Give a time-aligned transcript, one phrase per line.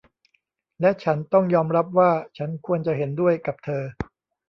[0.81, 3.83] และฉันต้องยอมรับว่า ฉันควรจะเห็นด้วยกับเธอ